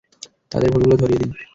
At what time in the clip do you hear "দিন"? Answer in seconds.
1.21-1.31